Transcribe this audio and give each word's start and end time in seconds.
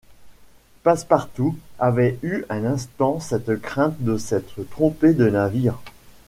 Passepartout 0.81 1.59
avait 1.77 2.17
eu 2.23 2.43
un 2.49 2.65
instant 2.65 3.19
cette 3.19 3.57
crainte 3.61 4.01
de 4.01 4.17
s’être 4.17 4.63
trompé 4.63 5.13
de 5.13 5.29
navire! 5.29 5.77